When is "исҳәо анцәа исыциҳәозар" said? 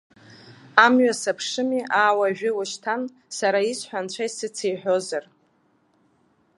3.71-5.25